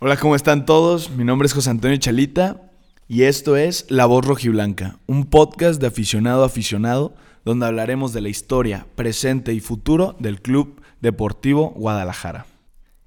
[0.00, 1.10] Hola, ¿cómo están todos?
[1.10, 2.70] Mi nombre es José Antonio Chalita
[3.08, 8.20] y esto es La Voz Rojiblanca, un podcast de aficionado a aficionado donde hablaremos de
[8.20, 12.46] la historia, presente y futuro del Club Deportivo Guadalajara.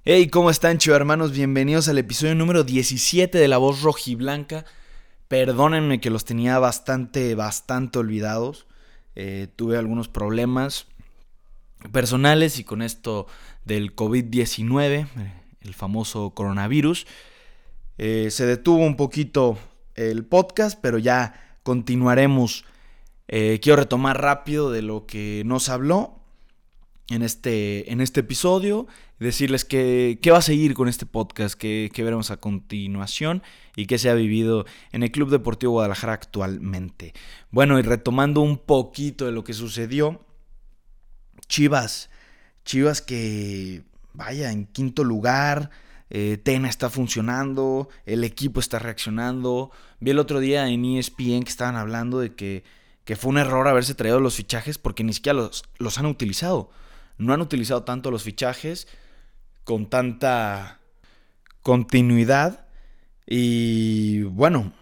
[0.04, 1.32] Hey, ¿cómo están, chivo hermanos?
[1.32, 4.66] Bienvenidos al episodio número 17 de La Voz Rojiblanca.
[5.30, 8.68] Perdónenme que los tenía bastante, bastante olvidados.
[9.16, 10.88] Eh, tuve algunos problemas
[11.94, 13.28] personales y con esto
[13.64, 15.08] del COVID-19
[15.62, 17.08] el famoso coronavirus.
[17.98, 19.58] Eh, se detuvo un poquito
[19.96, 22.66] el podcast, pero ya continuaremos.
[23.28, 26.22] Eh, quiero retomar rápido de lo que nos habló
[27.10, 28.88] en este, en este episodio,
[29.20, 33.44] decirles que, qué va a seguir con este podcast, qué, veremos a continuación
[33.76, 37.14] y qué se ha vivido en el Club Deportivo Guadalajara actualmente.
[37.52, 40.26] Bueno, y retomando un poquito de lo que sucedió,
[41.48, 42.10] Chivas,
[42.64, 45.70] Chivas que vaya, en quinto lugar.
[46.10, 49.72] Eh, Tena está funcionando, el equipo está reaccionando.
[50.00, 52.64] Vi el otro día en ESPN que estaban hablando de que,
[53.06, 56.70] que fue un error haberse traído los fichajes porque ni siquiera los, los han utilizado.
[57.18, 58.88] No han utilizado tanto los fichajes
[59.64, 60.82] con tanta
[61.62, 62.68] continuidad.
[63.26, 64.74] Y bueno,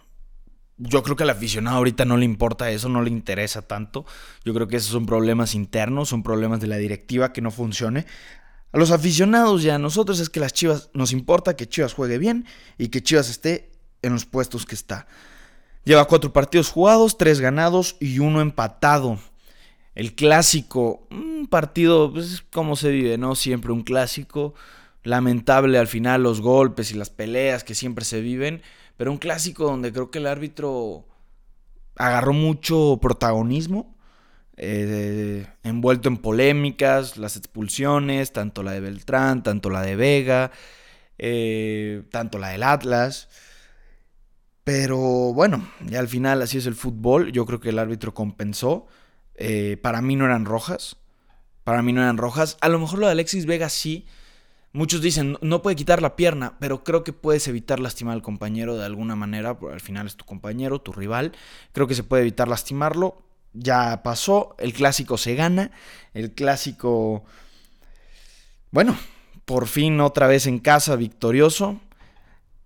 [0.77, 4.05] yo creo que al aficionado ahorita no le importa eso, no le interesa tanto.
[4.45, 8.05] Yo creo que esos son problemas internos, son problemas de la directiva que no funcione.
[8.71, 12.19] A los aficionados y a nosotros es que las Chivas nos importa que Chivas juegue
[12.19, 12.45] bien
[12.77, 15.07] y que Chivas esté en los puestos que está.
[15.85, 19.17] Lleva cuatro partidos jugados, tres ganados y uno empatado.
[19.95, 23.35] El clásico, un partido, pues como se vive, ¿no?
[23.35, 24.53] Siempre un clásico.
[25.03, 28.61] Lamentable al final los golpes y las peleas que siempre se viven.
[28.97, 31.07] Pero un clásico donde creo que el árbitro
[31.95, 33.95] agarró mucho protagonismo
[34.61, 40.51] eh, envuelto en polémicas, las expulsiones, tanto la de Beltrán, tanto la de Vega,
[41.17, 43.29] eh, tanto la del Atlas.
[44.65, 44.97] Pero
[45.33, 47.31] bueno, ya al final así es el fútbol.
[47.31, 48.87] Yo creo que el árbitro compensó.
[49.35, 50.97] Eh, para mí no eran rojas.
[51.63, 52.57] Para mí no eran rojas.
[52.61, 54.05] A lo mejor lo de Alexis Vega sí.
[54.73, 58.77] Muchos dicen, no puede quitar la pierna, pero creo que puedes evitar lastimar al compañero
[58.77, 59.57] de alguna manera.
[59.71, 61.31] Al final es tu compañero, tu rival.
[61.71, 63.23] Creo que se puede evitar lastimarlo
[63.53, 65.71] ya pasó, el clásico se gana,
[66.13, 67.23] el clásico,
[68.71, 68.97] bueno,
[69.45, 71.79] por fin otra vez en casa, victorioso,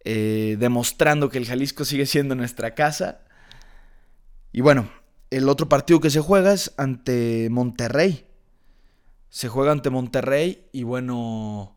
[0.03, 3.21] eh, demostrando que el Jalisco sigue siendo nuestra casa.
[4.51, 4.89] Y bueno,
[5.29, 8.27] el otro partido que se juega es ante Monterrey.
[9.29, 11.75] Se juega ante Monterrey y bueno...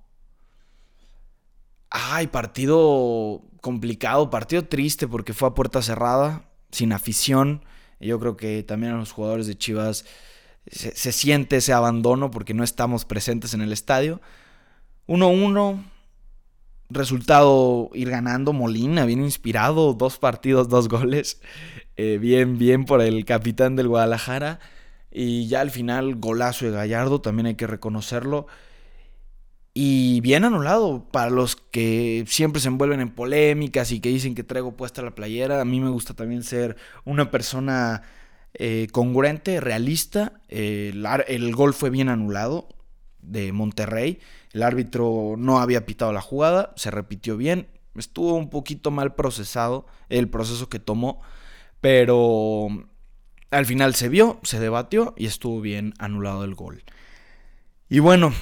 [1.88, 7.64] Ay, partido complicado, partido triste porque fue a puerta cerrada, sin afición.
[8.00, 10.04] Yo creo que también a los jugadores de Chivas
[10.70, 14.20] se, siente ese abandono porque no estamos presentes en el estadio.
[15.06, 15.82] 1-1,
[16.90, 21.40] resultado ir ganando Molina, bien inspirado, dos partidos, dos goles,
[21.96, 24.58] eh, bien, bien por el capitán del Guadalajara.
[25.10, 28.46] Y ya al final, golazo de Gallardo, también hay que reconocerlo.
[29.78, 34.42] Y bien anulado para los que siempre se envuelven en polémicas y que dicen que
[34.42, 35.60] traigo puesta la playera.
[35.60, 38.00] A mí me gusta también ser una persona
[38.54, 40.41] eh, congruente, realista.
[40.48, 42.70] el, gol fue bien anulado
[43.20, 44.19] de Monterrey.
[44.54, 47.69] El árbitro no había pitado la jugada, se repitió bien.
[47.97, 51.20] Estuvo un poquito mal procesado el proceso que tomó,
[51.82, 52.69] pero
[53.50, 56.82] al final se vio, se debatió y estuvo bien anulado el gol.
[57.91, 58.32] Y bueno,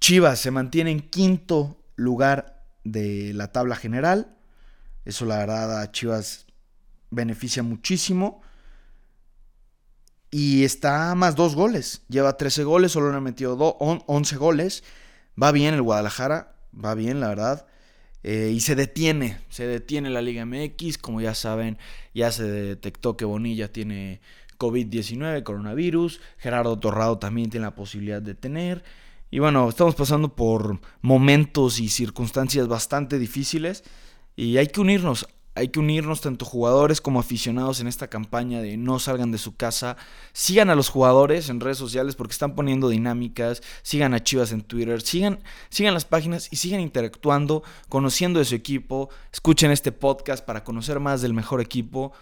[0.00, 4.36] Chivas se mantiene en quinto lugar de la tabla general.
[5.04, 6.46] Eso la verdad a Chivas
[7.10, 8.42] beneficia muchísimo.
[10.30, 12.02] Y está más dos goles.
[12.08, 14.84] Lleva 13 goles, solo le ha metido 11 goles.
[15.40, 17.66] Va bien el Guadalajara, va bien la verdad.
[18.22, 20.98] Eh, y se detiene, se detiene la Liga MX.
[20.98, 21.78] Como ya saben,
[22.12, 24.20] ya se detectó que Bonilla tiene
[24.58, 26.20] COVID-19, coronavirus.
[26.38, 28.84] Gerardo Torrado también tiene la posibilidad de tener.
[29.30, 33.82] Y bueno, estamos pasando por momentos y circunstancias bastante difíciles
[34.36, 35.26] y hay que unirnos,
[35.56, 39.56] hay que unirnos tanto jugadores como aficionados en esta campaña de no salgan de su
[39.56, 39.96] casa.
[40.32, 43.62] Sigan a los jugadores en redes sociales porque están poniendo dinámicas.
[43.82, 45.00] Sigan a Chivas en Twitter.
[45.00, 45.40] Sigan,
[45.70, 49.08] sigan las páginas y sigan interactuando, conociendo de su equipo.
[49.32, 52.12] Escuchen este podcast para conocer más del mejor equipo.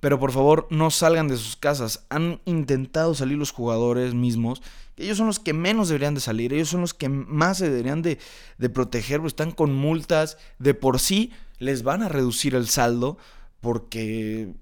[0.00, 2.04] Pero por favor, no salgan de sus casas.
[2.08, 4.62] Han intentado salir los jugadores mismos.
[4.96, 6.52] Ellos son los que menos deberían de salir.
[6.52, 8.18] Ellos son los que más se deberían de,
[8.72, 9.20] proteger.
[9.24, 10.38] están con multas.
[10.58, 13.18] De por sí les van a reducir el saldo.
[13.60, 14.54] Porque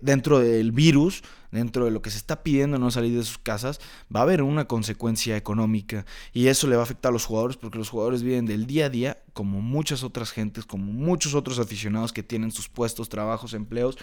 [0.00, 3.80] dentro del virus, dentro de lo que se está pidiendo no salir de sus casas,
[4.14, 7.56] va a haber una consecuencia económica y eso le va a afectar a los jugadores
[7.56, 11.58] porque los jugadores viven del día a día como muchas otras gentes, como muchos otros
[11.58, 13.98] aficionados que tienen sus puestos, trabajos, empleos.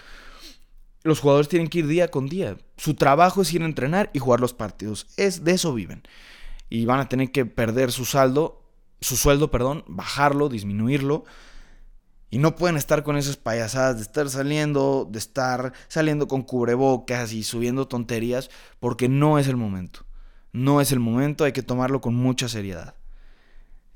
[1.02, 2.56] Los jugadores tienen que ir día con día.
[2.76, 5.08] Su trabajo es ir a entrenar y jugar los partidos.
[5.16, 6.02] Es de eso viven.
[6.70, 8.62] Y van a tener que perder su saldo,
[9.00, 11.24] su sueldo, perdón, bajarlo, disminuirlo
[12.32, 17.34] y no pueden estar con esas payasadas de estar saliendo, de estar saliendo con cubrebocas
[17.34, 18.48] y subiendo tonterías,
[18.80, 20.06] porque no es el momento.
[20.50, 22.94] No es el momento, hay que tomarlo con mucha seriedad.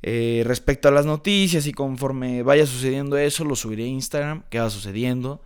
[0.02, 4.60] Eh, respecto a las noticias y conforme vaya sucediendo eso, lo subiré a Instagram, qué
[4.60, 5.40] va sucediendo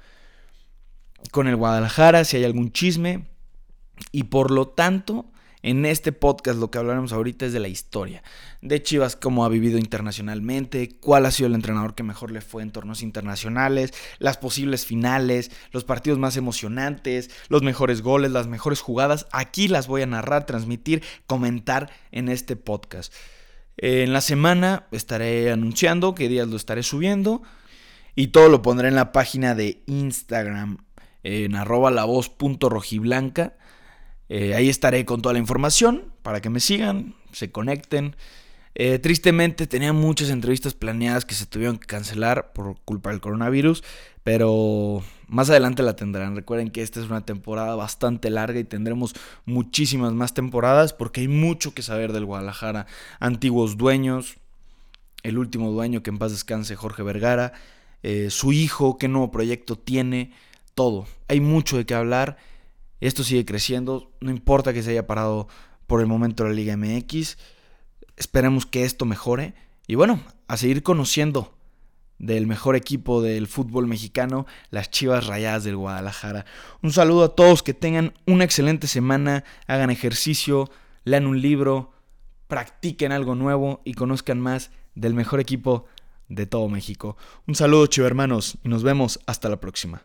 [1.31, 3.29] con el Guadalajara, si hay algún chisme.
[4.11, 5.27] Y por lo tanto,
[5.63, 8.23] en este podcast lo que hablaremos ahorita es de la historia
[8.63, 12.63] de Chivas, cómo ha vivido internacionalmente, cuál ha sido el entrenador que mejor le fue
[12.63, 18.81] en torneos internacionales, las posibles finales, los partidos más emocionantes, los mejores goles, las mejores
[18.81, 19.27] jugadas.
[19.33, 23.13] Aquí las voy a narrar, transmitir, comentar en este podcast.
[23.77, 27.43] En la semana estaré anunciando qué días lo estaré subiendo
[28.15, 30.79] y todo lo pondré en la página de Instagram
[31.23, 32.07] en arroba la
[32.61, 33.55] rojiblanca
[34.33, 38.15] eh, ahí estaré con toda la información para que me sigan, se conecten.
[38.77, 43.83] Eh, tristemente tenía muchas entrevistas planeadas que se tuvieron que cancelar por culpa del coronavirus,
[44.23, 46.37] pero más adelante la tendrán.
[46.37, 49.15] Recuerden que esta es una temporada bastante larga y tendremos
[49.47, 52.87] muchísimas más temporadas porque hay mucho que saber del Guadalajara.
[53.19, 54.37] Antiguos dueños,
[55.25, 57.53] el último dueño que en paz descanse, Jorge Vergara,
[58.05, 60.33] eh, su hijo, qué nuevo proyecto tiene,
[60.75, 61.09] todo.
[61.27, 62.37] Hay mucho de qué hablar
[63.09, 65.49] esto sigue creciendo, no importa que se haya parado
[65.87, 67.37] por el momento la Liga MX.
[68.17, 69.55] Esperemos que esto mejore.
[69.87, 71.55] Y bueno, a seguir conociendo
[72.21, 76.45] del mejor equipo del fútbol mexicano, las Chivas Rayadas del Guadalajara.
[76.83, 80.71] Un saludo a todos, que tengan una excelente semana, hagan ejercicio,
[81.05, 81.93] lean un libro,
[82.47, 85.87] practiquen algo nuevo y conozcan más del mejor equipo
[86.29, 87.17] de todo México.
[87.47, 90.03] Un saludo, chivo hermanos, y nos vemos hasta la próxima.